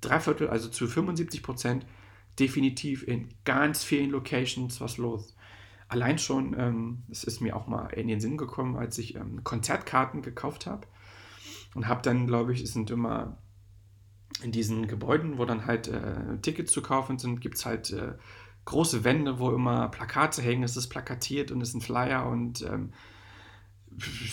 drei 0.00 0.20
Viertel, 0.20 0.48
also 0.48 0.68
zu 0.68 0.86
75 0.86 1.42
Prozent 1.42 1.86
definitiv 2.38 3.06
in 3.06 3.28
ganz 3.44 3.84
vielen 3.84 4.10
Locations 4.10 4.80
was 4.80 4.96
los. 4.96 5.36
Allein 5.88 6.18
schon, 6.18 6.58
ähm, 6.58 7.02
es 7.10 7.24
ist 7.24 7.40
mir 7.40 7.54
auch 7.56 7.66
mal 7.66 7.88
in 7.88 8.08
den 8.08 8.20
Sinn 8.20 8.36
gekommen, 8.36 8.76
als 8.76 8.98
ich 8.98 9.14
ähm, 9.14 9.44
Konzertkarten 9.44 10.22
gekauft 10.22 10.66
habe 10.66 10.86
und 11.74 11.86
habe 11.86 12.02
dann, 12.02 12.26
glaube 12.26 12.52
ich, 12.52 12.62
es 12.62 12.72
sind 12.72 12.90
immer 12.90 13.38
in 14.42 14.50
diesen 14.50 14.88
Gebäuden, 14.88 15.38
wo 15.38 15.44
dann 15.44 15.66
halt 15.66 15.88
äh, 15.88 16.38
Tickets 16.42 16.72
zu 16.72 16.82
kaufen 16.82 17.18
sind, 17.18 17.40
gibt 17.40 17.56
es 17.56 17.66
halt 17.66 17.90
äh, 17.92 18.14
große 18.64 19.04
Wände, 19.04 19.38
wo 19.38 19.50
immer 19.50 19.88
Plakate 19.88 20.42
hängen, 20.42 20.62
es 20.62 20.76
ist 20.76 20.88
plakatiert 20.88 21.50
und 21.50 21.60
es 21.60 21.74
ein 21.74 21.80
Flyer 21.80 22.26
und 22.26 22.62
ähm, 22.62 22.92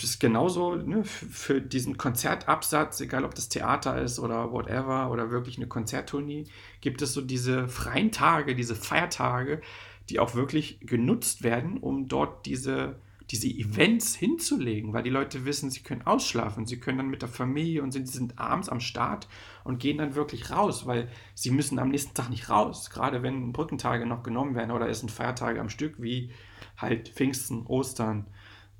ist 0.02 0.20
genauso 0.20 0.74
ne, 0.76 1.04
für 1.04 1.60
diesen 1.60 1.96
Konzertabsatz, 1.96 3.00
egal 3.00 3.24
ob 3.24 3.34
das 3.34 3.48
Theater 3.48 4.00
ist 4.00 4.18
oder 4.18 4.52
whatever 4.52 5.10
oder 5.10 5.30
wirklich 5.30 5.56
eine 5.56 5.68
Konzerttournee, 5.68 6.44
gibt 6.80 7.02
es 7.02 7.12
so 7.12 7.20
diese 7.20 7.68
freien 7.68 8.10
Tage, 8.10 8.54
diese 8.54 8.74
Feiertage, 8.74 9.60
die 10.08 10.18
auch 10.20 10.34
wirklich 10.34 10.80
genutzt 10.80 11.42
werden, 11.42 11.78
um 11.78 12.08
dort 12.08 12.46
diese 12.46 12.96
diese 13.32 13.48
Events 13.48 14.14
hinzulegen, 14.14 14.92
weil 14.92 15.02
die 15.02 15.10
Leute 15.10 15.46
wissen, 15.46 15.70
sie 15.70 15.80
können 15.80 16.02
ausschlafen, 16.02 16.66
sie 16.66 16.78
können 16.78 16.98
dann 16.98 17.08
mit 17.08 17.22
der 17.22 17.30
Familie 17.30 17.82
und 17.82 17.90
sind, 17.90 18.06
sind 18.06 18.38
abends 18.38 18.68
am 18.68 18.80
Start 18.80 19.26
und 19.64 19.80
gehen 19.80 19.98
dann 19.98 20.14
wirklich 20.14 20.50
raus, 20.50 20.86
weil 20.86 21.08
sie 21.34 21.50
müssen 21.50 21.78
am 21.78 21.88
nächsten 21.88 22.12
Tag 22.12 22.28
nicht 22.28 22.50
raus, 22.50 22.90
gerade 22.90 23.22
wenn 23.22 23.52
Brückentage 23.52 24.04
noch 24.04 24.22
genommen 24.22 24.54
werden 24.54 24.70
oder 24.70 24.88
es 24.88 25.00
sind 25.00 25.10
Feiertage 25.10 25.60
am 25.60 25.70
Stück 25.70 25.94
wie 25.98 26.30
halt 26.76 27.08
Pfingsten, 27.08 27.66
Ostern, 27.66 28.26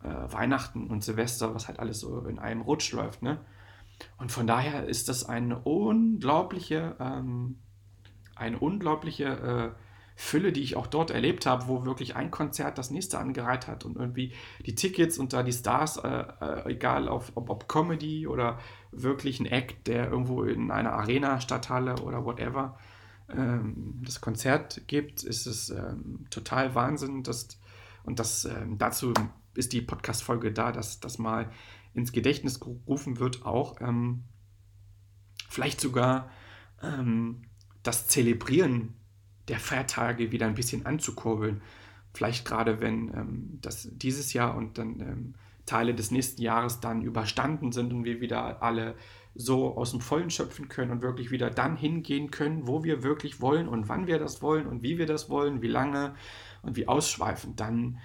äh, 0.03 0.33
Weihnachten 0.33 0.89
und 0.89 1.05
Silvester, 1.05 1.55
was 1.55 1.69
halt 1.69 1.79
alles 1.79 2.01
so 2.01 2.21
in 2.27 2.39
einem 2.39 2.63
Rutsch 2.63 2.93
läuft. 2.93 3.23
Ne? 3.23 3.39
Und 4.19 4.33
von 4.33 4.47
daher 4.47 4.87
ist 4.87 5.09
das 5.09 5.25
eine 5.29 5.59
unglaubliche, 5.61 6.97
ähm, 6.99 7.59
eine 8.35 8.59
unglaubliche 8.59 9.25
äh, 9.25 9.81
Fülle, 10.15 10.53
die 10.53 10.63
ich 10.63 10.77
auch 10.77 10.87
dort 10.87 11.11
erlebt 11.11 11.47
habe, 11.47 11.69
wo 11.69 11.85
wirklich 11.85 12.17
ein 12.17 12.31
Konzert 12.31 12.79
das 12.79 12.91
nächste 12.91 13.19
angereiht 13.19 13.67
hat 13.67 13.85
und 13.85 13.97
irgendwie 13.97 14.33
die 14.65 14.75
Tickets 14.75 15.19
und 15.19 15.33
da 15.33 15.43
die 15.43 15.53
Stars, 15.53 15.97
äh, 15.97 16.25
äh, 16.41 16.71
egal 16.71 17.09
auf, 17.09 17.33
ob, 17.35 17.51
ob 17.51 17.69
Comedy 17.69 18.27
oder 18.27 18.59
wirklich 18.91 19.41
ein 19.41 19.47
Act, 19.47 19.87
der 19.87 20.11
irgendwo 20.11 20.45
in 20.45 20.71
einer 20.71 20.93
Arena, 20.93 21.41
Stadthalle 21.41 21.97
oder 22.03 22.25
whatever 22.25 22.79
ähm, 23.31 24.03
das 24.05 24.21
Konzert 24.21 24.87
gibt, 24.87 25.23
ist 25.23 25.47
es 25.47 25.71
ähm, 25.71 26.27
total 26.31 26.75
Wahnsinn. 26.75 27.23
Dass, 27.23 27.49
und 28.05 28.19
das, 28.19 28.45
ähm, 28.45 28.79
dazu 28.79 29.15
ist 29.55 29.73
die 29.73 29.83
Podcast-Folge 29.83 30.53
da, 30.53 30.73
dass 30.73 31.01
das 31.01 31.19
mal 31.19 31.51
ins 31.95 32.13
Gedächtnis 32.13 32.61
gerufen 32.61 33.19
wird, 33.19 33.45
auch. 33.45 33.81
Ähm, 33.81 34.25
vielleicht 35.49 35.81
sogar 35.81 36.31
ähm, 36.83 37.43
das 37.83 38.07
Zelebrieren 38.07 38.95
der 39.49 39.59
Feiertage 39.59 40.33
wieder 40.33 40.47
ein 40.47 40.55
bisschen 40.55 40.87
anzukurbeln. 40.87 41.63
Vielleicht 42.15 42.45
gerade, 42.45 42.81
wenn 42.81 43.09
ähm, 43.15 43.59
das 43.61 43.89
dieses 43.93 44.33
Jahr 44.33 44.57
und 44.57 44.79
dann 44.79 45.01
ähm, 45.01 45.35
Teile 45.67 45.95
des 45.95 46.11
nächsten 46.11 46.43
Jahres 46.43 46.81
dann 46.81 47.03
überstanden 47.03 47.73
sind 47.73 47.93
und 47.93 48.05
wir 48.05 48.21
wieder 48.21 48.63
alle 48.63 48.97
so 49.35 49.77
aus 49.77 49.93
dem 49.93 50.01
Vollen 50.01 50.31
schöpfen 50.31 50.69
können 50.69 50.91
und 50.91 51.03
wirklich 51.03 51.31
wieder 51.31 51.51
dann 51.51 51.77
hingehen 51.77 52.31
können, 52.31 52.67
wo 52.67 52.85
wir 52.85 53.03
wirklich 53.03 53.41
wollen 53.41 53.69
und 53.69 53.89
wann 53.89 54.07
wir 54.07 54.19
das 54.19 54.43
wollen 54.43 54.67
und 54.67 54.83
wie 54.83 54.99
wir 54.99 55.07
das 55.07 55.31
wollen, 55.31 55.63
wie 55.63 55.69
lange 55.69 56.15
und 56.63 56.77
wie 56.77 56.89
ausschweifend, 56.89 57.59
dann 57.61 57.99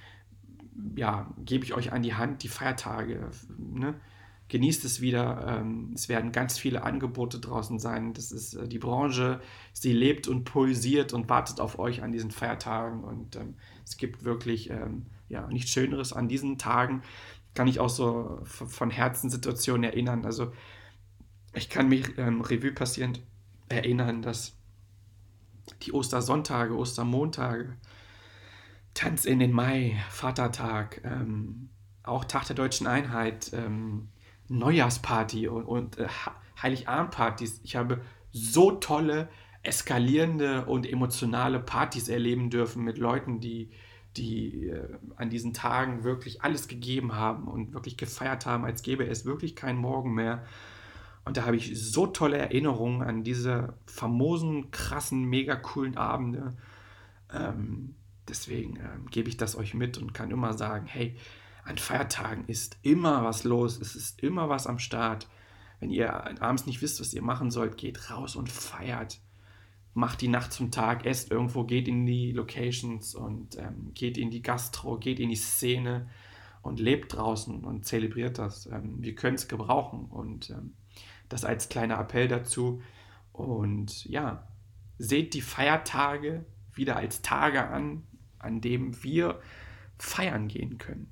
ja, 0.96 1.34
gebe 1.44 1.66
ich 1.66 1.74
euch 1.74 1.92
an 1.92 2.04
die 2.04 2.14
Hand 2.14 2.44
die 2.44 2.48
Feiertage. 2.48 3.30
Ne? 3.58 3.96
Genießt 4.50 4.86
es 4.86 5.02
wieder. 5.02 5.60
Ähm, 5.60 5.92
es 5.94 6.10
werden 6.10 6.32
ganz 6.32 6.58
viele 6.58 6.84
Angebote 6.84 7.40
draußen 7.40 7.80
sein. 7.80 8.14
Das 8.14 8.32
ist 8.32 8.54
äh, 8.54 8.68
die 8.68 8.80
Branche, 8.80 9.42
sie 9.74 9.94
lebt 9.94 10.28
und 10.28 10.46
pulsiert 10.46 11.14
und 11.14 11.30
wartet 11.30 11.60
auf 11.60 11.80
euch 11.80 12.04
an 12.04 12.12
diesen 12.12 12.32
Feiertagen. 12.32 13.04
Und 13.04 13.36
ähm, 13.36 13.56
es 13.84 13.98
gibt 13.98 14.24
wirklich 14.24 14.70
ähm, 14.70 15.08
ja, 15.30 15.48
nichts 15.48 15.72
Schöneres 15.72 16.14
an 16.14 16.28
diesen 16.28 16.58
Tagen. 16.58 17.02
Kann 17.54 17.68
ich 17.68 17.80
auch 17.80 17.90
so 17.90 18.40
von 18.44 18.92
Herzenssituationen 18.92 19.84
erinnern. 19.84 20.26
Also 20.26 20.52
ich 21.54 21.70
kann 21.70 21.90
mich 21.90 22.18
Revue 22.18 22.72
passierend 22.72 23.22
erinnern, 23.68 24.22
dass 24.22 24.56
die 25.82 25.92
Ostersonntage, 25.92 26.76
Ostermontage, 26.76 27.76
Tanz 28.98 29.26
in 29.26 29.38
den 29.38 29.52
Mai, 29.52 29.96
Vatertag, 30.10 31.02
ähm, 31.04 31.70
auch 32.02 32.26
Tag 32.26 32.48
der 32.48 32.56
Deutschen 32.56 32.88
Einheit, 32.88 33.52
ähm, 33.54 34.08
Neujahrsparty 34.48 35.48
und, 35.48 35.66
und 35.66 36.00
äh, 36.00 36.08
Heiligabendpartys. 36.64 37.62
Ich 37.64 37.76
habe 37.76 38.02
so 38.32 38.72
tolle, 38.72 39.30
eskalierende 39.62 40.66
und 40.66 40.92
emotionale 40.92 41.60
Partys 41.60 42.10
erleben 42.10 42.50
dürfen 42.50 42.84
mit 42.84 42.98
Leuten, 42.98 43.40
die, 43.40 43.70
die 44.16 44.70
äh, 44.70 44.88
an 45.16 45.30
diesen 45.30 45.54
Tagen 45.54 46.04
wirklich 46.04 46.42
alles 46.42 46.68
gegeben 46.68 47.14
haben 47.14 47.48
und 47.48 47.76
wirklich 47.76 47.98
gefeiert 47.98 48.48
haben, 48.48 48.66
als 48.66 48.82
gäbe 48.82 49.06
es 49.06 49.26
wirklich 49.26 49.56
keinen 49.56 49.78
Morgen 49.78 50.16
mehr. 50.16 50.44
Und 51.24 51.38
da 51.38 51.46
habe 51.46 51.56
ich 51.56 51.80
so 51.80 52.08
tolle 52.08 52.40
Erinnerungen 52.40 53.04
an 53.04 53.24
diese 53.24 53.76
famosen, 53.86 54.72
krassen, 54.72 55.26
mega 55.26 55.56
coolen 55.56 55.98
Abende. 55.98 56.58
Ähm, 57.32 57.94
deswegen 58.30 58.78
ähm, 58.78 59.08
gebe 59.10 59.30
ich 59.30 59.38
das 59.38 59.56
euch 59.56 59.74
mit 59.74 59.98
und 59.98 60.14
kann 60.14 60.32
immer 60.32 60.54
sagen, 60.54 60.86
hey, 60.86 61.16
an 61.64 61.78
Feiertagen 61.78 62.46
ist 62.48 62.78
immer 62.82 63.24
was 63.24 63.44
los, 63.44 63.80
es 63.80 63.96
ist 63.96 64.24
immer 64.24 64.50
was 64.50 64.68
am 64.68 64.80
Start. 64.80 65.28
Wenn 65.80 65.90
ihr 65.90 66.42
abends 66.42 66.66
nicht 66.66 66.82
wisst, 66.82 67.00
was 67.00 67.14
ihr 67.14 67.22
machen 67.22 67.52
sollt, 67.52 67.78
geht 67.78 68.10
raus 68.10 68.36
und 68.36 68.50
feiert. 68.50 69.20
Macht 69.94 70.22
die 70.22 70.28
Nacht 70.28 70.54
zum 70.54 70.72
Tag, 70.72 71.06
esst 71.06 71.32
irgendwo, 71.32 71.64
geht 71.64 71.88
in 71.88 72.06
die 72.06 72.32
Locations 72.32 73.16
und 73.16 73.58
ähm, 73.58 73.92
geht 73.94 74.18
in 74.18 74.32
die 74.32 74.42
Gastro, 74.42 74.98
geht 74.98 75.20
in 75.20 75.30
die 75.30 75.36
Szene 75.36 76.08
und 76.62 76.80
lebt 76.80 77.14
draußen 77.14 77.64
und 77.64 77.86
zelebriert 77.86 78.38
das. 78.38 78.68
Ähm, 78.68 78.98
wir 79.00 79.16
können 79.16 79.36
es 79.36 79.48
gebrauchen 79.48 80.06
und 80.06 80.52
ähm, 80.52 80.74
das 81.30 81.44
als 81.44 81.70
kleiner 81.70 82.00
Appell 82.00 82.28
dazu. 82.28 82.82
Und 83.34 84.06
ja, 84.06 84.48
seht 84.98 85.34
die 85.34 85.42
Feiertage 85.42 86.46
wieder 86.74 86.96
als 86.96 87.22
Tage 87.22 87.68
an, 87.68 88.04
an 88.40 88.62
dem 88.62 89.04
wir 89.04 89.40
feiern 89.98 90.48
gehen 90.48 90.78
können. 90.78 91.12